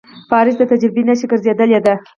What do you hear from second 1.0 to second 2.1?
نښه ګرځېدلې ده.